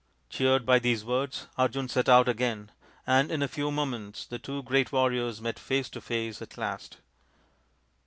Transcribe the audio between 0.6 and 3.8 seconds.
by these words, Arjun set out again, and in a few